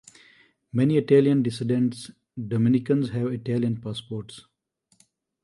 [0.73, 1.95] Many Italian descended
[2.35, 4.45] Dominicans have Italian passports.